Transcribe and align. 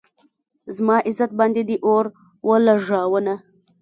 زما 0.75 0.97
عزت 1.07 1.31
باندې 1.39 1.61
دې 1.69 1.77
اور 1.87 2.05
ولږاونه 2.47 3.33